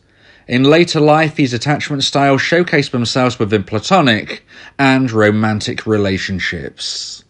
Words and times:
In 0.49 0.63
later 0.63 0.99
life, 0.99 1.35
these 1.35 1.53
attachment 1.53 2.03
styles 2.03 2.41
showcase 2.41 2.90
themselves 2.90 3.38
within 3.38 3.63
platonic 3.63 4.44
and 4.80 5.12
romantic 5.12 5.85
relationships. 5.85 7.23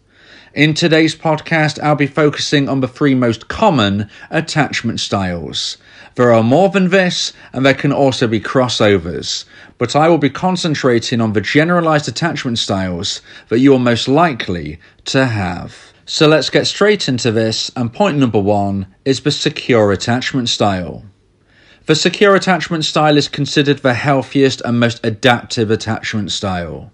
In 0.54 0.72
today's 0.72 1.14
podcast, 1.14 1.78
I'll 1.82 1.96
be 1.96 2.06
focusing 2.06 2.66
on 2.66 2.80
the 2.80 2.88
three 2.88 3.14
most 3.14 3.46
common 3.46 4.08
attachment 4.30 5.00
styles. 5.00 5.76
There 6.14 6.32
are 6.32 6.42
more 6.42 6.70
than 6.70 6.88
this, 6.88 7.34
and 7.52 7.66
there 7.66 7.74
can 7.74 7.92
also 7.92 8.26
be 8.26 8.40
crossovers, 8.40 9.44
but 9.76 9.94
I 9.94 10.08
will 10.08 10.16
be 10.16 10.30
concentrating 10.30 11.20
on 11.20 11.34
the 11.34 11.42
generalized 11.42 12.08
attachment 12.08 12.58
styles 12.58 13.20
that 13.48 13.58
you 13.58 13.74
are 13.74 13.78
most 13.78 14.08
likely 14.08 14.80
to 15.04 15.26
have. 15.26 15.92
So 16.06 16.26
let's 16.26 16.48
get 16.48 16.66
straight 16.66 17.06
into 17.06 17.30
this, 17.30 17.70
and 17.76 17.92
point 17.92 18.16
number 18.16 18.40
one 18.40 18.86
is 19.04 19.20
the 19.20 19.30
secure 19.30 19.92
attachment 19.92 20.48
style. 20.48 21.04
The 21.90 21.96
secure 21.96 22.36
attachment 22.36 22.84
style 22.84 23.16
is 23.16 23.26
considered 23.26 23.78
the 23.78 23.94
healthiest 23.94 24.60
and 24.60 24.78
most 24.78 25.04
adaptive 25.04 25.72
attachment 25.72 26.30
style. 26.30 26.92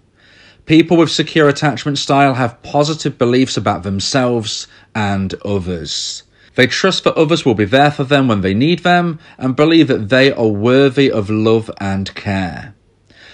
People 0.65 0.97
with 0.97 1.11
secure 1.11 1.47
attachment 1.47 1.99
style 1.99 2.33
have 2.33 2.63
positive 2.63 3.15
beliefs 3.15 3.57
about 3.57 3.83
themselves 3.83 4.65
and 4.95 5.35
others. 5.45 6.23
They 6.55 6.65
trust 6.65 7.03
that 7.03 7.13
others 7.13 7.45
will 7.45 7.53
be 7.53 7.63
there 7.63 7.91
for 7.91 8.05
them 8.05 8.27
when 8.27 8.41
they 8.41 8.55
need 8.55 8.79
them 8.79 9.19
and 9.37 9.55
believe 9.55 9.87
that 9.89 10.09
they 10.09 10.31
are 10.31 10.47
worthy 10.47 11.11
of 11.11 11.29
love 11.29 11.69
and 11.79 12.11
care. 12.15 12.73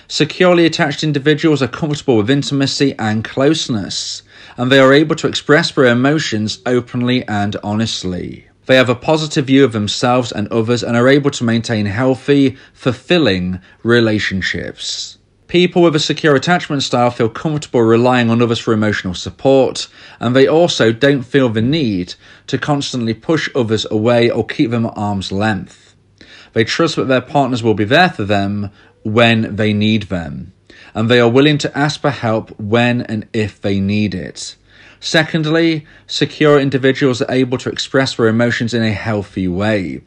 Securely 0.09 0.65
attached 0.65 1.01
individuals 1.01 1.61
are 1.61 1.69
comfortable 1.69 2.17
with 2.17 2.29
intimacy 2.29 2.93
and 2.99 3.23
closeness, 3.23 4.21
and 4.57 4.69
they 4.69 4.79
are 4.79 4.91
able 4.91 5.15
to 5.15 5.27
express 5.27 5.71
their 5.71 5.85
emotions 5.85 6.59
openly 6.65 7.25
and 7.25 7.55
honestly. 7.63 8.49
They 8.65 8.75
have 8.75 8.89
a 8.89 8.95
positive 8.95 9.47
view 9.47 9.65
of 9.65 9.73
themselves 9.73 10.31
and 10.31 10.47
others 10.47 10.83
and 10.83 10.95
are 10.95 11.09
able 11.09 11.31
to 11.31 11.43
maintain 11.43 11.85
healthy, 11.85 12.57
fulfilling 12.73 13.59
relationships. 13.83 15.17
People 15.47 15.81
with 15.81 15.95
a 15.95 15.99
secure 15.99 16.35
attachment 16.35 16.81
style 16.81 17.11
feel 17.11 17.29
comfortable 17.29 17.81
relying 17.81 18.29
on 18.29 18.41
others 18.41 18.59
for 18.59 18.73
emotional 18.73 19.13
support, 19.13 19.87
and 20.19 20.35
they 20.35 20.47
also 20.47 20.91
don't 20.91 21.23
feel 21.23 21.49
the 21.49 21.61
need 21.61 22.15
to 22.47 22.57
constantly 22.57 23.13
push 23.13 23.49
others 23.53 23.85
away 23.91 24.31
or 24.31 24.45
keep 24.45 24.71
them 24.71 24.85
at 24.85 24.93
arm's 24.95 25.31
length. 25.31 25.93
They 26.53 26.63
trust 26.63 26.95
that 26.95 27.07
their 27.07 27.21
partners 27.21 27.61
will 27.61 27.73
be 27.73 27.83
there 27.83 28.09
for 28.09 28.23
them 28.23 28.71
when 29.03 29.55
they 29.55 29.73
need 29.73 30.03
them, 30.03 30.53
and 30.95 31.09
they 31.09 31.19
are 31.19 31.29
willing 31.29 31.57
to 31.59 31.77
ask 31.77 32.01
for 32.01 32.11
help 32.11 32.57
when 32.59 33.01
and 33.01 33.27
if 33.33 33.61
they 33.61 33.79
need 33.79 34.15
it. 34.15 34.55
Secondly, 35.05 35.85
secure 36.07 36.57
individuals 36.57 37.21
are 37.21 37.29
able 37.29 37.57
to 37.57 37.69
express 37.69 38.15
their 38.15 38.27
emotions 38.27 38.73
in 38.73 38.81
a 38.81 38.93
healthy 38.93 39.49
way. 39.49 39.99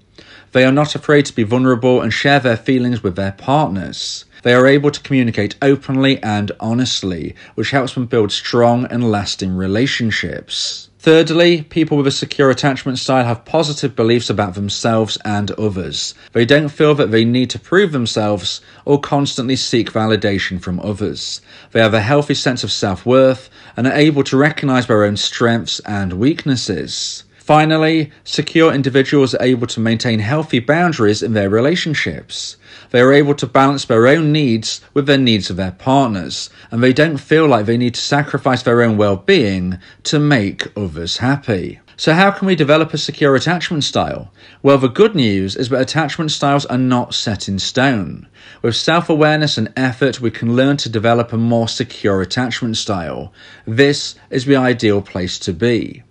They 0.53 0.65
are 0.65 0.73
not 0.73 0.95
afraid 0.95 1.27
to 1.27 1.35
be 1.35 1.43
vulnerable 1.43 2.01
and 2.01 2.11
share 2.11 2.41
their 2.41 2.57
feelings 2.57 3.03
with 3.03 3.15
their 3.15 3.33
partners. 3.33 4.25
They 4.43 4.55
are 4.55 4.67
able 4.67 4.91
to 4.91 5.01
communicate 5.01 5.55
openly 5.61 6.23
and 6.23 6.51
honestly, 6.61 7.35
which 7.57 7.73
helps 7.73 7.93
them 7.93 8.07
build 8.07 8.33
strong 8.33 8.87
and 8.87 9.11
lasting 9.11 9.55
relationships. 9.55 10.86
Thirdly, 11.07 11.63
people 11.63 11.97
with 11.97 12.09
a 12.09 12.11
secure 12.11 12.51
attachment 12.51 12.99
style 12.99 13.25
have 13.27 13.45
positive 13.45 13.95
beliefs 13.95 14.29
about 14.29 14.55
themselves 14.55 15.17
and 15.25 15.53
others. 15.53 16.17
They 16.33 16.45
don't 16.45 16.69
feel 16.69 16.97
that 16.97 17.13
they 17.13 17.25
need 17.25 17.49
to 17.51 17.61
prove 17.61 17.93
themselves 17.93 18.61
or 18.85 18.99
constantly 18.99 19.55
seek 19.55 19.93
validation 19.93 20.61
from 20.61 20.81
others. 20.81 21.41
They 21.71 21.81
have 21.81 21.95
a 21.95 22.01
healthy 22.01 22.35
sense 22.35 22.65
of 22.65 22.73
self 22.73 23.07
worth 23.07 23.49
and 23.77 23.87
are 23.87 23.93
able 23.93 24.25
to 24.25 24.37
recognize 24.37 24.89
their 24.89 25.05
own 25.05 25.17
strengths 25.17 25.79
and 25.87 26.15
weaknesses. 26.15 27.23
Finally, 27.47 28.11
secure 28.25 28.75
individuals 28.75 29.33
are 29.33 29.45
able 29.45 29.69
to 29.69 29.79
maintain 29.79 30.19
healthy 30.19 30.59
boundaries 30.59 31.23
in 31.23 31.33
their 31.33 31.49
relationships. 31.49 32.57
They 32.91 33.01
are 33.01 33.13
able 33.13 33.37
to 33.37 33.47
balance 33.47 33.85
their 33.85 34.09
own 34.09 34.33
needs 34.33 34.81
with 34.95 35.07
the 35.07 35.17
needs 35.17 35.49
of 35.49 35.55
their 35.55 35.71
partners, 35.71 36.51
and 36.73 36.83
they 36.83 36.93
don't 36.93 37.19
feel 37.19 37.47
like 37.47 37.67
they 37.67 37.77
need 37.77 37.95
to 37.95 38.01
sacrifice 38.01 38.65
their 38.65 38.83
own 38.83 38.97
well 38.97 39.15
being 39.15 39.79
to 40.03 40.19
make 40.19 40.77
others 40.77 41.19
happy. 41.19 41.79
So, 41.97 42.15
how 42.15 42.33
can 42.33 42.49
we 42.49 42.57
develop 42.57 42.93
a 42.93 42.99
secure 42.99 43.37
attachment 43.37 43.85
style? 43.85 44.33
Well, 44.61 44.79
the 44.79 44.89
good 44.89 45.15
news 45.15 45.55
is 45.55 45.69
that 45.69 45.81
attachment 45.81 46.33
styles 46.33 46.67
are 46.67 46.77
not 46.77 47.15
set 47.15 47.49
in 47.49 47.61
stone. 47.61 48.27
With 48.61 48.75
self 48.75 49.09
awareness 49.09 49.57
and 49.57 49.73
effort, 49.77 50.21
we 50.21 50.33
can 50.33 50.57
learn 50.57 50.79
to 50.79 50.89
develop 50.89 51.33
a 51.33 51.37
more 51.37 51.69
secure 51.69 52.21
attachment 52.21 52.77
style. 52.77 53.33
This 53.69 54.17
is 54.31 54.47
the 54.47 54.57
ideal 54.57 55.01
place 55.01 55.39
to 55.39 55.53
be. 55.53 56.03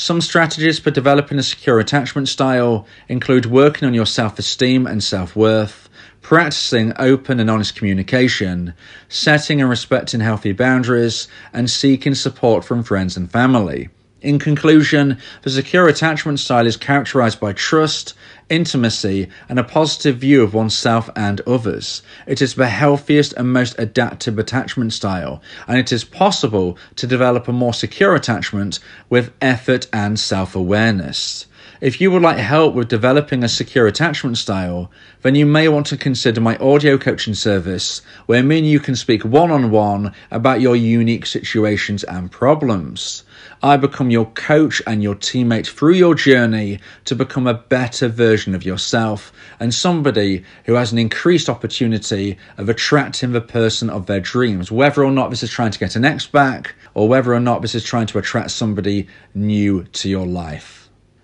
Some 0.00 0.22
strategies 0.22 0.78
for 0.78 0.90
developing 0.90 1.38
a 1.38 1.42
secure 1.42 1.78
attachment 1.78 2.26
style 2.30 2.86
include 3.06 3.44
working 3.44 3.86
on 3.86 3.92
your 3.92 4.06
self 4.06 4.38
esteem 4.38 4.86
and 4.86 5.04
self 5.04 5.36
worth, 5.36 5.90
practicing 6.22 6.94
open 6.98 7.38
and 7.38 7.50
honest 7.50 7.76
communication, 7.76 8.72
setting 9.10 9.60
and 9.60 9.68
respecting 9.68 10.20
healthy 10.20 10.52
boundaries, 10.52 11.28
and 11.52 11.70
seeking 11.70 12.14
support 12.14 12.64
from 12.64 12.82
friends 12.82 13.14
and 13.18 13.30
family. 13.30 13.90
In 14.22 14.38
conclusion, 14.38 15.18
the 15.42 15.50
secure 15.50 15.86
attachment 15.86 16.40
style 16.40 16.66
is 16.66 16.78
characterized 16.78 17.38
by 17.38 17.52
trust, 17.52 18.14
intimacy, 18.50 19.28
and 19.48 19.58
a 19.58 19.64
positive 19.64 20.18
view 20.18 20.42
of 20.42 20.52
oneself 20.52 21.08
and 21.16 21.40
others. 21.42 22.02
It 22.26 22.42
is 22.42 22.54
the 22.54 22.68
healthiest 22.68 23.32
and 23.34 23.52
most 23.52 23.74
adaptive 23.78 24.38
attachment 24.38 24.92
style, 24.92 25.40
and 25.66 25.78
it 25.78 25.92
is 25.92 26.04
possible 26.04 26.76
to 26.96 27.06
develop 27.06 27.48
a 27.48 27.52
more 27.52 27.72
secure 27.72 28.14
attachment 28.14 28.80
with 29.08 29.32
effort 29.40 29.86
and 29.92 30.18
self 30.18 30.54
awareness. 30.54 31.46
If 31.80 31.98
you 31.98 32.10
would 32.10 32.20
like 32.20 32.36
help 32.36 32.74
with 32.74 32.88
developing 32.88 33.42
a 33.42 33.48
secure 33.48 33.86
attachment 33.86 34.36
style, 34.36 34.90
then 35.22 35.34
you 35.34 35.46
may 35.46 35.66
want 35.66 35.86
to 35.86 35.96
consider 35.96 36.38
my 36.38 36.58
audio 36.58 36.98
coaching 36.98 37.32
service, 37.32 38.02
where 38.26 38.42
me 38.42 38.58
and 38.58 38.68
you 38.68 38.78
can 38.80 38.94
speak 38.94 39.24
one 39.24 39.50
on 39.50 39.70
one 39.70 40.12
about 40.30 40.60
your 40.60 40.76
unique 40.76 41.24
situations 41.24 42.04
and 42.04 42.30
problems. 42.30 43.22
I 43.62 43.78
become 43.78 44.10
your 44.10 44.26
coach 44.26 44.82
and 44.86 45.02
your 45.02 45.14
teammate 45.14 45.66
through 45.66 45.94
your 45.94 46.14
journey 46.14 46.80
to 47.06 47.16
become 47.16 47.46
a 47.46 47.54
better 47.54 48.08
version 48.08 48.54
of 48.54 48.62
yourself 48.62 49.32
and 49.58 49.72
somebody 49.72 50.44
who 50.66 50.74
has 50.74 50.92
an 50.92 50.98
increased 50.98 51.48
opportunity 51.48 52.36
of 52.58 52.68
attracting 52.68 53.32
the 53.32 53.40
person 53.40 53.88
of 53.88 54.04
their 54.04 54.20
dreams, 54.20 54.70
whether 54.70 55.02
or 55.02 55.10
not 55.10 55.30
this 55.30 55.42
is 55.42 55.50
trying 55.50 55.70
to 55.70 55.78
get 55.78 55.96
an 55.96 56.04
ex 56.04 56.26
back 56.26 56.74
or 56.92 57.08
whether 57.08 57.32
or 57.32 57.40
not 57.40 57.62
this 57.62 57.74
is 57.74 57.84
trying 57.84 58.06
to 58.08 58.18
attract 58.18 58.50
somebody 58.50 59.08
new 59.32 59.84
to 59.84 60.10
your 60.10 60.26
life. 60.26 60.79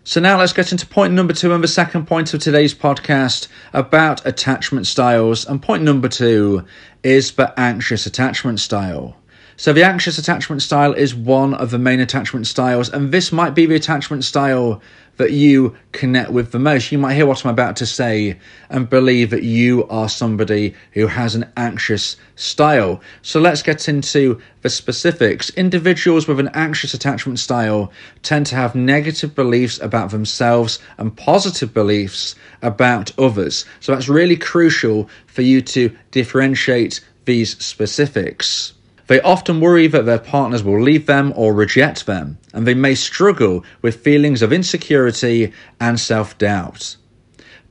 So 0.09 0.21
now 0.21 0.39
let's 0.39 0.53
get 0.53 0.71
into 0.71 0.87
point 0.87 1.15
number 1.15 1.33
two 1.33 1.53
and 1.53 1.65
the 1.65 1.67
second 1.67 2.07
point 2.07 2.33
of 2.33 2.41
today's 2.41 2.73
podcast 2.73 3.49
about 3.73 4.25
attachment 4.25 4.87
styles. 4.87 5.45
And 5.45 5.61
point 5.61 5.83
number 5.83 6.09
two 6.09 6.65
is 7.03 7.33
the 7.33 7.53
anxious 7.59 8.07
attachment 8.07 8.61
style. 8.61 9.17
So 9.59 9.73
the 9.73 9.85
anxious 9.85 10.19
attachment 10.19 10.61
style 10.61 10.93
is 10.93 11.15
one 11.15 11.55
of 11.55 11.71
the 11.71 11.79
main 11.79 12.01
attachment 12.01 12.47
styles, 12.47 12.91
and 12.91 13.11
this 13.11 13.33
might 13.33 13.55
be 13.55 13.65
the 13.65 13.75
attachment 13.75 14.23
style 14.23 14.83
that 15.17 15.33
you 15.33 15.75
connect 15.93 16.31
with 16.31 16.53
the 16.53 16.59
most. 16.59 16.93
You 16.93 16.99
might 16.99 17.15
hear 17.15 17.25
what 17.25 17.43
I'm 17.43 17.53
about 17.53 17.77
to 17.77 17.87
say 17.87 18.39
and 18.69 18.91
believe 18.91 19.31
that 19.31 19.45
you 19.45 19.87
are 19.89 20.11
somebody 20.11 20.75
who 20.93 21.07
has 21.07 21.35
an 21.35 21.51
anxious 21.57 22.19
style. 22.35 23.01
So 23.23 23.41
let's 23.41 23.63
get 23.63 23.89
into 23.89 24.43
the 24.61 24.69
specifics. 24.69 25.49
Individuals 25.49 26.29
with 26.29 26.39
an 26.39 26.51
anxious 26.53 26.93
attachment 26.93 27.39
style 27.39 27.91
tend 28.23 28.45
to 28.47 28.57
have 28.57 28.75
negative 28.75 29.35
beliefs 29.35 29.81
about 29.81 30.11
themselves 30.11 30.81
and 30.99 31.17
positive 31.17 31.73
beliefs 31.73 32.35
about 32.61 33.19
others. 33.19 33.65
So 33.81 33.93
that's 33.95 34.11
really 34.11 34.37
crucial 34.37 35.09
for 35.27 35.41
you 35.41 35.63
to 35.63 35.97
differentiate 36.11 37.01
these 37.25 37.57
specifics. 37.65 38.75
They 39.07 39.21
often 39.21 39.61
worry 39.61 39.87
that 39.87 40.05
their 40.05 40.19
partners 40.19 40.65
will 40.65 40.83
leave 40.83 41.07
them 41.07 41.33
or 41.37 41.55
reject 41.55 42.07
them, 42.07 42.39
and 42.53 42.67
they 42.67 42.75
may 42.75 42.95
struggle 42.95 43.65
with 43.81 44.03
feelings 44.03 44.43
of 44.43 44.53
insecurity 44.53 45.53
and 45.81 46.01
self 46.01 46.37
doubt. 46.39 46.97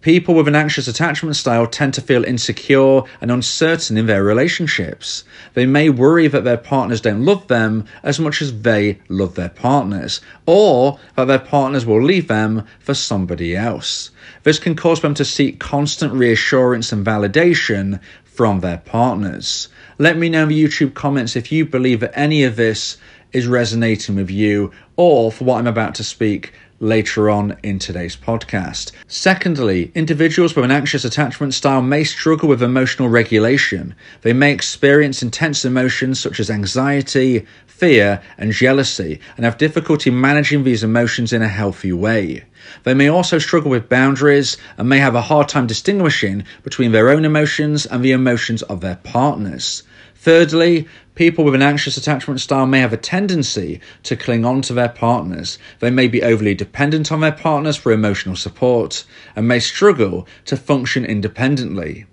People 0.06 0.36
with 0.36 0.48
an 0.48 0.56
anxious 0.56 0.88
attachment 0.88 1.36
style 1.36 1.66
tend 1.66 1.96
to 1.96 2.02
feel 2.02 2.24
insecure 2.24 3.02
and 3.22 3.32
uncertain 3.32 3.98
in 3.98 4.06
their 4.06 4.24
relationships. 4.24 5.24
They 5.56 5.66
may 5.66 5.90
worry 5.90 6.28
that 6.28 6.44
their 6.44 6.58
partners 6.58 7.02
don't 7.02 7.26
love 7.26 7.48
them 7.48 7.86
as 8.04 8.20
much 8.20 8.40
as 8.40 8.62
they 8.62 9.00
love 9.10 9.34
their 9.34 9.50
partners, 9.50 10.22
or 10.46 11.00
that 11.16 11.26
their 11.26 11.40
partners 11.40 11.88
will 11.88 12.04
leave 12.04 12.28
them 12.28 12.68
for 12.80 12.94
somebody 12.94 13.56
else. 13.56 14.12
This 14.44 14.60
can 14.60 14.76
cause 14.76 15.02
them 15.02 15.16
to 15.16 15.26
seek 15.26 15.60
constant 15.60 16.14
reassurance 16.14 16.92
and 16.92 17.04
validation 17.04 18.00
from 18.36 18.60
their 18.60 18.78
partners. 18.78 19.70
Let 19.98 20.18
me 20.18 20.30
know 20.30 20.44
in 20.44 20.50
the 20.50 20.64
YouTube 20.64 20.94
comments 20.94 21.36
if 21.36 21.52
you 21.52 21.66
believe 21.66 22.02
that 22.02 22.18
any 22.18 22.44
of 22.44 22.56
this 22.56 22.98
is 23.32 23.48
resonating 23.48 24.16
with 24.16 24.30
you 24.30 24.72
or 24.96 25.32
for 25.32 25.46
what 25.46 25.58
I'm 25.58 25.68
about 25.68 25.96
to 25.96 26.04
speak 26.04 26.54
later 26.80 27.30
on 27.30 27.58
in 27.64 27.80
today's 27.80 28.16
podcast. 28.16 28.92
Secondly, 29.08 29.92
individuals 29.96 30.56
with 30.56 30.66
an 30.66 30.72
anxious 30.72 31.06
attachment 31.06 31.54
style 31.54 31.82
may 31.82 32.04
struggle 32.04 32.50
with 32.50 32.62
emotional 32.62 33.08
regulation. 33.08 33.96
They 34.22 34.34
may 34.34 34.52
experience 34.52 35.24
intense 35.24 35.64
emotions 35.64 36.20
such 36.20 36.40
as 36.40 36.50
anxiety, 36.50 37.46
fear, 37.66 38.22
and 38.38 38.52
jealousy, 38.52 39.20
and 39.36 39.46
have 39.46 39.58
difficulty 39.58 40.10
managing 40.10 40.64
these 40.64 40.84
emotions 40.84 41.34
in 41.34 41.42
a 41.42 41.48
healthy 41.48 41.92
way. 41.92 42.46
They 42.84 42.94
may 42.94 43.10
also 43.10 43.38
struggle 43.38 43.72
with 43.72 43.90
boundaries 43.90 44.58
and 44.78 44.90
may 44.90 45.00
have 45.00 45.16
a 45.16 45.22
hard 45.22 45.50
time 45.50 45.68
distinguishing 45.68 46.44
between 46.64 46.92
their 46.92 47.10
own 47.10 47.26
emotions 47.26 47.86
and 47.86 48.04
the 48.04 48.12
emotions 48.12 48.62
of 48.64 48.82
their 48.82 48.96
partners. 48.98 49.84
Thirdly, 50.26 50.88
people 51.14 51.44
with 51.44 51.54
an 51.54 51.62
anxious 51.62 51.98
attachment 51.98 52.42
style 52.42 52.66
may 52.66 52.80
have 52.80 52.92
a 52.92 52.98
tendency 52.98 53.80
to 54.02 54.16
cling 54.16 54.44
on 54.44 54.64
to 54.64 54.74
their 54.74 54.90
partners. 54.90 55.60
They 55.82 55.92
may 55.92 56.08
be 56.08 56.24
overly 56.24 56.56
dependent 56.56 57.12
on 57.12 57.20
their 57.20 57.32
partners 57.32 57.78
for 57.78 57.92
emotional 57.92 58.36
support 58.36 59.06
and 59.36 59.48
may 59.48 59.60
struggle 59.60 60.28
to 60.46 60.58
function 60.58 61.06
independently. 61.06 62.08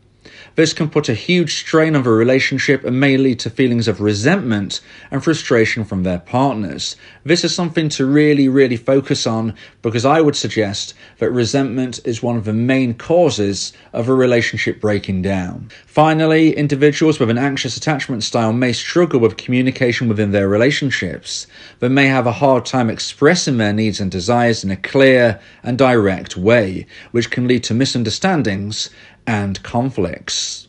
This 0.54 0.75
can 0.75 0.90
put 0.90 1.08
a 1.08 1.14
huge 1.14 1.60
strain 1.60 1.96
on 1.96 2.02
the 2.02 2.10
relationship 2.10 2.84
and 2.84 3.00
may 3.00 3.16
lead 3.16 3.38
to 3.40 3.50
feelings 3.50 3.88
of 3.88 4.02
resentment 4.02 4.82
and 5.10 5.25
frustration 5.25 5.84
from 5.84 6.02
their 6.02 6.19
partners. 6.19 6.94
This 7.25 7.43
is 7.43 7.54
something 7.54 7.88
to 7.90 8.04
really, 8.04 8.49
really 8.49 8.76
focus 8.76 9.26
on 9.26 9.54
because 9.81 10.04
I 10.04 10.20
would 10.20 10.37
suggest 10.37 10.93
that 11.19 11.31
resentment 11.31 12.00
is 12.04 12.22
one 12.22 12.37
of 12.37 12.44
the 12.44 12.52
main 12.52 12.93
causes 12.94 13.72
of 13.94 14.08
a 14.08 14.14
relationship 14.14 14.78
breaking 14.78 15.22
down. 15.22 15.70
Finally, 15.87 16.55
individuals 16.55 17.19
with 17.19 17.31
an 17.31 17.38
anxious 17.38 17.78
attachment 17.78 18.22
style 18.22 18.52
may 18.52 18.75
struggle 18.75 19.20
with 19.20 19.38
communication 19.38 20.06
within 20.06 20.32
their 20.32 20.48
relationships. 20.48 21.46
They 21.81 21.88
may 21.88 22.06
have 22.08 22.26
a 22.26 22.32
hard 22.32 22.66
time 22.66 22.90
expressing 22.90 23.56
their 23.56 23.72
needs 23.72 24.00
and 24.00 24.10
desires 24.10 24.64
in 24.64 24.70
a 24.70 24.76
clear 24.76 25.40
and 25.62 25.78
direct 25.78 26.37
way, 26.37 26.87
which 27.10 27.31
can 27.31 27.48
lead 27.48 27.64
to 27.64 27.75
misunderstandings 27.75 28.90
and 29.26 29.62
conflicts. 29.62 30.69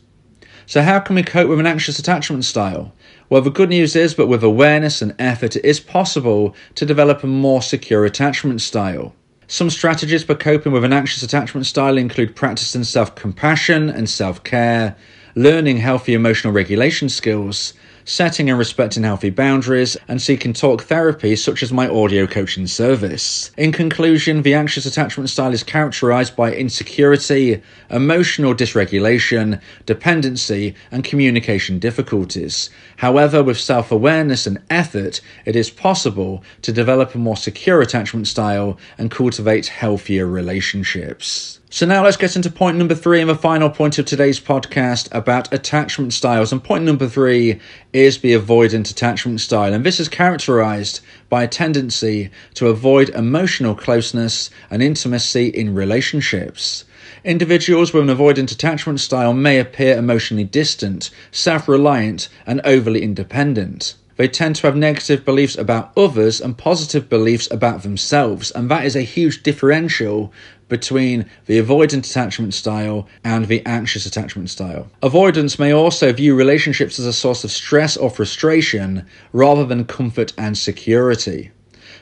So, 0.66 0.82
how 0.82 1.00
can 1.00 1.16
we 1.16 1.22
cope 1.22 1.48
with 1.48 1.60
an 1.60 1.66
anxious 1.66 1.98
attachment 1.98 2.44
style? 2.44 2.92
Well, 3.28 3.42
the 3.42 3.50
good 3.50 3.68
news 3.68 3.96
is, 3.96 4.14
but 4.14 4.28
with 4.28 4.42
awareness 4.42 5.02
and 5.02 5.14
effort, 5.18 5.56
it 5.56 5.64
is 5.64 5.80
possible 5.80 6.54
to 6.74 6.86
develop 6.86 7.22
a 7.22 7.26
more 7.26 7.62
secure 7.62 8.04
attachment 8.04 8.60
style. 8.60 9.14
Some 9.46 9.68
strategies 9.68 10.24
for 10.24 10.34
coping 10.34 10.72
with 10.72 10.84
an 10.84 10.92
anxious 10.92 11.22
attachment 11.22 11.66
style 11.66 11.98
include 11.98 12.34
practicing 12.34 12.84
self 12.84 13.14
compassion 13.14 13.90
and 13.90 14.08
self 14.08 14.42
care, 14.42 14.96
learning 15.34 15.78
healthy 15.78 16.14
emotional 16.14 16.52
regulation 16.52 17.08
skills, 17.08 17.74
setting 18.04 18.50
and 18.50 18.58
respecting 18.58 19.02
healthy 19.02 19.30
boundaries, 19.30 19.96
and 20.08 20.20
seeking 20.20 20.52
talk 20.52 20.82
therapy 20.82 21.34
such 21.36 21.62
as 21.62 21.72
my 21.72 21.88
audio 21.88 22.26
coaching 22.26 22.66
service. 22.66 23.50
In 23.56 23.72
conclusion, 23.72 24.42
the 24.42 24.54
anxious 24.54 24.86
attachment 24.86 25.30
style 25.30 25.52
is 25.52 25.62
characterized 25.62 26.36
by 26.36 26.54
insecurity, 26.54 27.62
emotional 27.90 28.54
dysregulation, 28.54 29.60
dependency, 29.86 30.74
and 30.90 31.04
communication 31.04 31.78
difficulties. 31.78 32.70
However, 32.96 33.42
with 33.42 33.58
self 33.58 33.90
awareness 33.90 34.46
and 34.46 34.60
effort, 34.70 35.20
it 35.44 35.56
is 35.56 35.70
possible 35.70 36.42
to 36.62 36.72
develop 36.72 37.14
a 37.14 37.18
more 37.18 37.36
secure 37.36 37.80
attachment 37.80 38.26
style 38.26 38.78
and 38.98 39.10
cultivate 39.10 39.66
healthier 39.66 40.26
relationships. 40.26 41.60
So 41.74 41.86
now 41.86 42.04
let's 42.04 42.16
get 42.16 42.36
into 42.36 42.50
point 42.50 42.76
number 42.76 42.94
three 42.94 43.20
and 43.20 43.28
the 43.28 43.34
final 43.34 43.68
point 43.68 43.98
of 43.98 44.06
today's 44.06 44.38
podcast 44.38 45.08
about 45.10 45.52
attachment 45.52 46.12
styles. 46.12 46.52
And 46.52 46.62
point 46.62 46.84
number 46.84 47.08
three 47.08 47.58
is 47.94 48.18
the 48.18 48.34
avoidant 48.34 48.90
attachment 48.90 49.40
style. 49.40 49.72
And 49.72 49.86
this 49.86 50.00
is 50.00 50.08
characterized 50.08 51.00
by 51.30 51.44
a 51.44 51.48
tendency 51.48 52.30
to 52.54 52.66
avoid 52.66 53.08
emotional 53.10 53.74
closeness 53.74 54.50
and 54.68 54.82
intimacy 54.82 55.46
in 55.46 55.74
relationships. 55.74 56.84
Individuals 57.24 57.92
with 57.92 58.08
an 58.08 58.14
avoidant 58.14 58.50
attachment 58.50 58.98
style 58.98 59.32
may 59.32 59.58
appear 59.58 59.96
emotionally 59.96 60.44
distant, 60.44 61.10
self 61.30 61.68
reliant, 61.68 62.28
and 62.46 62.60
overly 62.64 63.02
independent. 63.02 63.94
They 64.16 64.28
tend 64.28 64.56
to 64.56 64.66
have 64.66 64.76
negative 64.76 65.24
beliefs 65.24 65.56
about 65.56 65.92
others 65.96 66.40
and 66.40 66.56
positive 66.56 67.08
beliefs 67.08 67.48
about 67.50 67.82
themselves, 67.82 68.50
and 68.50 68.70
that 68.70 68.84
is 68.84 68.94
a 68.94 69.02
huge 69.02 69.42
differential 69.42 70.32
between 70.68 71.26
the 71.46 71.60
avoidant 71.60 72.08
attachment 72.08 72.54
style 72.54 73.08
and 73.22 73.46
the 73.46 73.64
anxious 73.66 74.06
attachment 74.06 74.50
style. 74.50 74.90
Avoidance 75.02 75.58
may 75.58 75.72
also 75.72 76.12
view 76.12 76.34
relationships 76.34 76.98
as 76.98 77.06
a 77.06 77.12
source 77.12 77.44
of 77.44 77.50
stress 77.50 77.96
or 77.96 78.10
frustration 78.10 79.06
rather 79.32 79.64
than 79.64 79.84
comfort 79.84 80.32
and 80.38 80.56
security. 80.56 81.50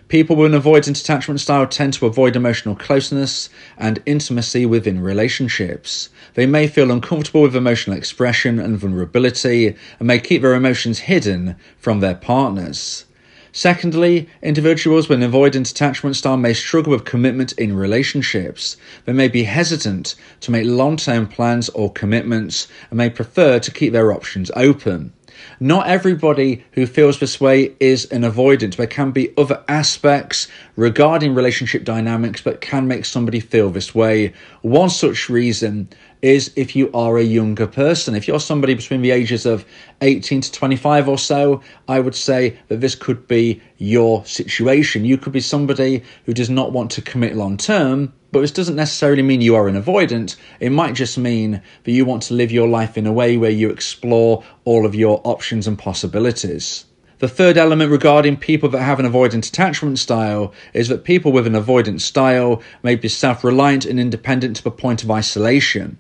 People 0.09 0.37
with 0.37 0.53
an 0.53 0.61
avoidant 0.61 1.01
attachment 1.01 1.41
style 1.41 1.67
tend 1.67 1.95
to 1.95 2.07
avoid 2.07 2.37
emotional 2.37 2.77
closeness 2.77 3.49
and 3.79 4.03
intimacy 4.05 4.67
within 4.67 5.01
relationships. 5.01 6.11
They 6.35 6.45
may 6.45 6.67
feel 6.67 6.91
uncomfortable 6.91 7.43
with 7.43 7.57
emotional 7.57 7.97
expression 7.97 8.59
and 8.59 8.77
vulnerability 8.77 9.75
and 9.99 10.07
may 10.07 10.19
keep 10.19 10.43
their 10.43 10.55
emotions 10.55 10.99
hidden 11.01 11.57
from 11.79 12.01
their 12.01 12.15
partners. 12.15 13.07
Secondly, 13.55 14.31
individuals 14.43 15.11
with 15.11 15.23
an 15.23 15.31
avoidant 15.31 15.71
attachment 15.71 16.17
style 16.17 16.39
may 16.39 16.55
struggle 16.55 16.93
with 16.93 17.05
commitment 17.05 17.53
in 17.53 17.77
relationships. 17.77 18.79
They 19.05 19.13
may 19.13 19.29
be 19.29 19.45
hesitant 19.45 20.15
to 20.41 20.51
make 20.51 20.65
long 20.65 20.97
term 20.97 21.29
plans 21.29 21.69
or 21.69 21.93
commitments 21.93 22.67
and 22.89 22.97
may 22.97 23.11
prefer 23.11 23.59
to 23.59 23.71
keep 23.71 23.93
their 23.93 24.11
options 24.11 24.51
open. 24.57 25.13
Not 25.61 25.87
everybody 25.87 26.65
who 26.73 26.87
feels 26.87 27.19
this 27.19 27.41
way 27.41 27.73
is 27.79 28.05
an 28.07 28.23
avoidant. 28.23 28.77
There 28.77 28.87
can 28.87 29.11
be 29.11 29.33
other 29.37 29.63
aspects 29.69 30.49
regarding 30.77 31.35
relationship 31.35 31.85
dynamics 31.85 32.43
that 32.43 32.61
can 32.61 32.87
make 32.87 33.05
somebody 33.05 33.41
feel 33.41 33.71
this 33.71 33.95
way. 33.95 34.33
One 34.63 34.91
such 34.91 35.29
reason 35.29 35.89
is 36.23 36.53
if 36.55 36.77
you 36.77 36.89
are 36.95 37.19
a 37.19 37.23
younger 37.23 37.67
person. 37.67 38.15
If 38.15 38.29
you're 38.29 38.41
somebody 38.41 38.75
between 38.75 39.03
the 39.03 39.11
ages 39.11 39.45
of 39.45 39.65
18 40.01 40.41
to 40.43 40.53
25 40.53 41.09
or 41.09 41.19
so, 41.19 41.61
I 41.89 41.99
would 41.99 42.15
say 42.15 42.59
that 42.69 42.81
this 42.81 42.95
could 42.95 43.27
be 43.27 43.61
your 43.77 44.25
situation. 44.25 45.05
You 45.05 45.19
could 45.19 45.33
be 45.33 45.41
somebody 45.41 46.05
who 46.25 46.33
does 46.33 46.49
not 46.49 46.73
want 46.73 46.93
to 46.93 47.03
commit 47.03 47.35
long 47.35 47.57
term, 47.57 48.13
but 48.31 48.41
this 48.41 48.53
doesn't 48.53 48.77
necessarily 48.77 49.23
mean 49.23 49.41
you 49.41 49.57
are 49.57 49.67
an 49.67 49.83
avoidant. 49.83 50.37
It 50.61 50.71
might 50.71 50.95
just 50.95 51.19
mean 51.19 51.61
that 51.83 51.93
you 51.93 52.05
want 52.05 52.23
to 52.25 52.35
live 52.35 52.53
your 52.53 52.69
life 52.69 52.97
in 52.97 53.07
a 53.07 53.13
way 53.13 53.37
where 53.37 53.51
you 53.51 53.71
explore 53.71 54.45
all 54.65 54.87
of 54.87 54.95
your 54.95 55.21
options 55.25 55.67
and 55.67 55.77
possibilities. 55.77 56.85
The 57.19 57.29
third 57.29 57.57
element 57.57 57.93
regarding 57.93 58.39
people 58.39 58.69
that 58.71 58.83
have 58.83 58.99
an 58.99 59.07
avoidant 59.07 59.49
attachment 59.49 60.01
style 60.01 60.53
is 60.75 60.89
that 60.89 61.05
people 61.05 61.31
with 61.31 61.47
an 61.47 61.53
avoidant 61.53 62.01
style 62.01 62.61
may 62.83 62.97
be 62.97 63.09
self 63.09 63.45
reliant 63.45 63.85
and 63.85 64.01
independent 64.01 64.57
to 64.57 64.65
the 64.65 64.73
point 64.73 65.05
of 65.05 65.11
isolation. 65.11 65.99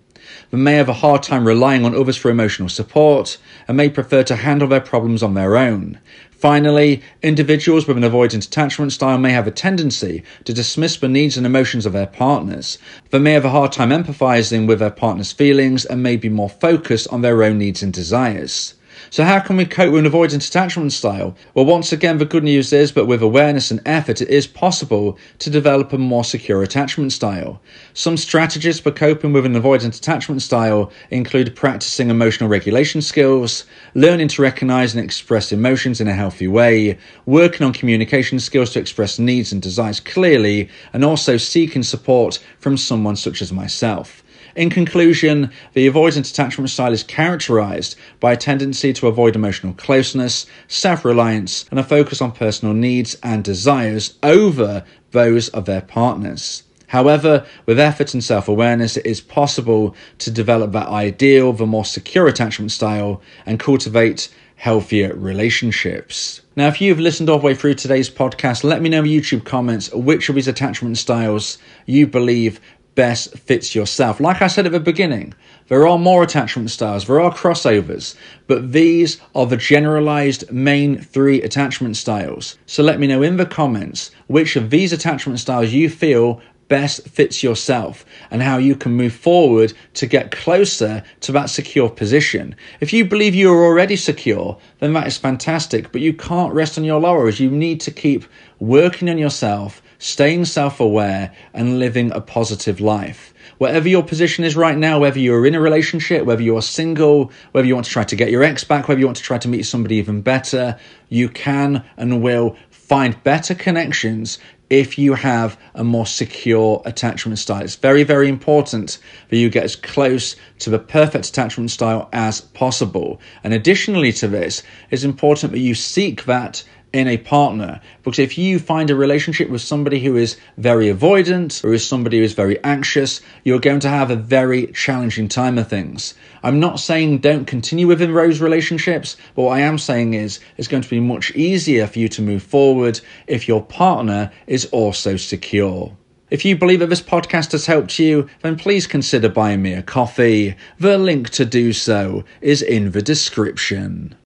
They 0.50 0.58
may 0.58 0.74
have 0.74 0.88
a 0.88 0.94
hard 0.94 1.22
time 1.22 1.46
relying 1.46 1.84
on 1.84 1.94
others 1.94 2.16
for 2.16 2.30
emotional 2.30 2.68
support 2.68 3.38
and 3.68 3.76
may 3.76 3.88
prefer 3.88 4.22
to 4.24 4.36
handle 4.36 4.68
their 4.68 4.80
problems 4.80 5.22
on 5.22 5.34
their 5.34 5.56
own. 5.56 5.98
Finally, 6.30 7.00
individuals 7.22 7.86
with 7.86 7.96
an 7.96 8.02
avoidant 8.02 8.46
attachment 8.46 8.92
style 8.92 9.16
may 9.16 9.30
have 9.30 9.46
a 9.46 9.50
tendency 9.52 10.24
to 10.44 10.52
dismiss 10.52 10.96
the 10.96 11.08
needs 11.08 11.36
and 11.36 11.46
emotions 11.46 11.86
of 11.86 11.92
their 11.92 12.06
partners. 12.06 12.78
They 13.10 13.20
may 13.20 13.32
have 13.32 13.44
a 13.44 13.50
hard 13.50 13.70
time 13.70 13.90
empathizing 13.90 14.66
with 14.66 14.80
their 14.80 14.90
partner's 14.90 15.30
feelings 15.30 15.84
and 15.84 16.02
may 16.02 16.16
be 16.16 16.28
more 16.28 16.50
focused 16.50 17.06
on 17.08 17.22
their 17.22 17.44
own 17.44 17.58
needs 17.58 17.82
and 17.82 17.92
desires. 17.92 18.74
So, 19.12 19.24
how 19.24 19.40
can 19.40 19.58
we 19.58 19.66
cope 19.66 19.92
with 19.92 20.06
an 20.06 20.10
avoidant 20.10 20.48
attachment 20.48 20.90
style? 20.90 21.36
Well, 21.52 21.66
once 21.66 21.92
again, 21.92 22.16
the 22.16 22.24
good 22.24 22.44
news 22.44 22.72
is, 22.72 22.92
but 22.92 23.04
with 23.04 23.20
awareness 23.20 23.70
and 23.70 23.82
effort, 23.84 24.22
it 24.22 24.30
is 24.30 24.46
possible 24.46 25.18
to 25.40 25.50
develop 25.50 25.92
a 25.92 25.98
more 25.98 26.24
secure 26.24 26.62
attachment 26.62 27.12
style. 27.12 27.60
Some 27.92 28.16
strategies 28.16 28.80
for 28.80 28.90
coping 28.90 29.34
with 29.34 29.44
an 29.44 29.52
avoidant 29.52 29.98
attachment 29.98 30.40
style 30.40 30.90
include 31.10 31.54
practicing 31.54 32.08
emotional 32.08 32.48
regulation 32.48 33.02
skills, 33.02 33.66
learning 33.94 34.28
to 34.28 34.40
recognize 34.40 34.94
and 34.94 35.04
express 35.04 35.52
emotions 35.52 36.00
in 36.00 36.08
a 36.08 36.14
healthy 36.14 36.48
way, 36.48 36.96
working 37.26 37.66
on 37.66 37.74
communication 37.74 38.40
skills 38.40 38.70
to 38.70 38.80
express 38.80 39.18
needs 39.18 39.52
and 39.52 39.60
desires 39.60 40.00
clearly, 40.00 40.70
and 40.94 41.04
also 41.04 41.36
seeking 41.36 41.82
support 41.82 42.42
from 42.58 42.78
someone 42.78 43.16
such 43.16 43.42
as 43.42 43.52
myself. 43.52 44.21
In 44.54 44.68
conclusion, 44.68 45.50
the 45.72 45.88
avoidant 45.88 46.30
attachment 46.30 46.70
style 46.70 46.92
is 46.92 47.02
characterized 47.02 47.96
by 48.20 48.32
a 48.32 48.36
tendency 48.36 48.92
to 48.92 49.06
avoid 49.06 49.34
emotional 49.34 49.72
closeness, 49.72 50.46
self 50.68 51.04
reliance, 51.04 51.64
and 51.70 51.80
a 51.80 51.84
focus 51.84 52.20
on 52.20 52.32
personal 52.32 52.74
needs 52.74 53.16
and 53.22 53.42
desires 53.42 54.18
over 54.22 54.84
those 55.12 55.48
of 55.50 55.64
their 55.64 55.80
partners. 55.80 56.64
However, 56.88 57.46
with 57.64 57.80
effort 57.80 58.12
and 58.12 58.22
self 58.22 58.48
awareness, 58.48 58.98
it 58.98 59.06
is 59.06 59.22
possible 59.22 59.94
to 60.18 60.30
develop 60.30 60.72
that 60.72 60.88
ideal, 60.88 61.54
the 61.54 61.64
more 61.64 61.86
secure 61.86 62.26
attachment 62.26 62.70
style, 62.70 63.22
and 63.46 63.58
cultivate 63.58 64.28
healthier 64.56 65.14
relationships. 65.14 66.42
Now, 66.54 66.68
if 66.68 66.82
you've 66.82 67.00
listened 67.00 67.30
all 67.30 67.38
the 67.38 67.46
way 67.46 67.54
through 67.54 67.74
today's 67.74 68.10
podcast, 68.10 68.62
let 68.62 68.82
me 68.82 68.90
know 68.90 69.02
in 69.02 69.06
YouTube 69.06 69.44
comments 69.44 69.90
which 69.92 70.28
of 70.28 70.34
these 70.34 70.46
attachment 70.46 70.98
styles 70.98 71.56
you 71.86 72.06
believe 72.06 72.60
best 72.94 73.36
fits 73.38 73.74
yourself. 73.74 74.20
Like 74.20 74.42
I 74.42 74.46
said 74.46 74.66
at 74.66 74.72
the 74.72 74.80
beginning, 74.80 75.34
there 75.68 75.86
are 75.86 75.98
more 75.98 76.22
attachment 76.22 76.70
styles, 76.70 77.06
there 77.06 77.20
are 77.20 77.32
crossovers, 77.32 78.14
but 78.46 78.72
these 78.72 79.20
are 79.34 79.46
the 79.46 79.56
generalized 79.56 80.50
main 80.52 81.00
three 81.00 81.42
attachment 81.42 81.96
styles. 81.96 82.58
So 82.66 82.82
let 82.82 83.00
me 83.00 83.06
know 83.06 83.22
in 83.22 83.36
the 83.36 83.46
comments 83.46 84.10
which 84.26 84.56
of 84.56 84.70
these 84.70 84.92
attachment 84.92 85.40
styles 85.40 85.72
you 85.72 85.88
feel 85.88 86.42
best 86.72 87.06
fits 87.06 87.42
yourself 87.42 88.02
and 88.30 88.40
how 88.40 88.56
you 88.56 88.74
can 88.74 88.92
move 88.92 89.12
forward 89.12 89.74
to 89.92 90.06
get 90.06 90.30
closer 90.30 91.02
to 91.20 91.30
that 91.30 91.50
secure 91.50 91.90
position. 91.90 92.56
If 92.80 92.94
you 92.94 93.04
believe 93.04 93.34
you 93.34 93.52
are 93.52 93.64
already 93.66 93.94
secure, 93.94 94.58
then 94.78 94.94
that 94.94 95.06
is 95.06 95.18
fantastic, 95.18 95.92
but 95.92 96.00
you 96.00 96.14
can't 96.14 96.54
rest 96.54 96.78
on 96.78 96.84
your 96.84 96.98
laurels. 96.98 97.38
You 97.38 97.50
need 97.50 97.82
to 97.82 97.90
keep 97.90 98.24
working 98.58 99.10
on 99.10 99.18
yourself, 99.18 99.81
staying 100.02 100.44
self 100.44 100.80
aware, 100.80 101.32
and 101.54 101.78
living 101.78 102.10
a 102.12 102.20
positive 102.20 102.80
life. 102.80 103.32
Whatever 103.58 103.88
your 103.88 104.02
position 104.02 104.44
is 104.44 104.56
right 104.56 104.76
now, 104.76 104.98
whether 104.98 105.20
you're 105.20 105.46
in 105.46 105.54
a 105.54 105.60
relationship, 105.60 106.24
whether 106.24 106.42
you're 106.42 106.60
single, 106.60 107.30
whether 107.52 107.66
you 107.66 107.74
want 107.74 107.86
to 107.86 107.92
try 107.92 108.02
to 108.02 108.16
get 108.16 108.30
your 108.30 108.42
ex 108.42 108.64
back, 108.64 108.88
whether 108.88 108.98
you 108.98 109.06
want 109.06 109.16
to 109.18 109.22
try 109.22 109.38
to 109.38 109.48
meet 109.48 109.62
somebody 109.62 109.96
even 109.96 110.20
better, 110.20 110.76
you 111.08 111.28
can 111.28 111.84
and 111.96 112.20
will 112.20 112.56
find 112.70 113.22
better 113.22 113.54
connections 113.54 114.38
if 114.68 114.98
you 114.98 115.14
have 115.14 115.56
a 115.74 115.84
more 115.84 116.06
secure 116.06 116.82
attachment 116.84 117.38
style. 117.38 117.62
It's 117.62 117.76
very, 117.76 118.02
very 118.02 118.28
important 118.28 118.98
that 119.28 119.36
you 119.36 119.50
get 119.50 119.64
as 119.64 119.76
close 119.76 120.34
to 120.60 120.70
the 120.70 120.78
perfect 120.80 121.28
attachment 121.28 121.70
style 121.70 122.08
as 122.12 122.40
possible. 122.40 123.20
And 123.44 123.54
additionally 123.54 124.12
to 124.14 124.26
this, 124.26 124.64
it's 124.90 125.04
important 125.04 125.52
that 125.52 125.60
you 125.60 125.74
seek 125.74 126.24
that 126.24 126.64
in 126.92 127.08
a 127.08 127.16
partner. 127.16 127.80
Because 128.02 128.18
if 128.18 128.36
you 128.36 128.58
find 128.58 128.90
a 128.90 128.94
relationship 128.94 129.48
with 129.48 129.60
somebody 129.60 130.00
who 130.00 130.16
is 130.16 130.36
very 130.58 130.86
avoidant 130.86 131.64
or 131.64 131.72
is 131.72 131.86
somebody 131.86 132.18
who 132.18 132.24
is 132.24 132.32
very 132.32 132.62
anxious, 132.64 133.20
you're 133.44 133.60
going 133.60 133.80
to 133.80 133.88
have 133.88 134.10
a 134.10 134.16
very 134.16 134.66
challenging 134.68 135.28
time 135.28 135.58
of 135.58 135.68
things. 135.68 136.14
I'm 136.42 136.60
not 136.60 136.80
saying 136.80 137.18
don't 137.18 137.46
continue 137.46 137.86
within 137.86 138.12
those 138.12 138.40
relationships, 138.40 139.16
but 139.34 139.42
what 139.42 139.56
I 139.56 139.60
am 139.60 139.78
saying 139.78 140.14
is 140.14 140.40
it's 140.56 140.68
going 140.68 140.82
to 140.82 140.90
be 140.90 141.00
much 141.00 141.30
easier 141.34 141.86
for 141.86 141.98
you 141.98 142.08
to 142.10 142.22
move 142.22 142.42
forward 142.42 143.00
if 143.26 143.48
your 143.48 143.62
partner 143.62 144.30
is 144.46 144.66
also 144.66 145.16
secure. 145.16 145.96
If 146.32 146.46
you 146.46 146.56
believe 146.56 146.80
that 146.80 146.88
this 146.88 147.02
podcast 147.02 147.52
has 147.52 147.66
helped 147.66 147.98
you, 147.98 148.26
then 148.40 148.56
please 148.56 148.86
consider 148.86 149.28
buying 149.28 149.60
me 149.60 149.74
a 149.74 149.82
coffee. 149.82 150.56
The 150.78 150.96
link 150.96 151.28
to 151.30 151.44
do 151.44 151.74
so 151.74 152.24
is 152.40 152.62
in 152.62 152.92
the 152.92 153.02
description. 153.02 154.14